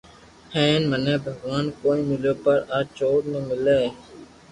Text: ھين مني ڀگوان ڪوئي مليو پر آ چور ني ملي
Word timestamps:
ھين 0.53 0.81
مني 0.89 1.15
ڀگوان 1.23 1.65
ڪوئي 1.81 2.01
مليو 2.09 2.33
پر 2.43 2.57
آ 2.77 2.79
چور 2.97 3.19
ني 3.31 3.39
ملي 3.49 3.81